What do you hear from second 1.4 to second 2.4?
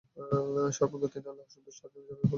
সন্তুষ্টি অর্জনে ঝাঁপিয়ে পড়লেন।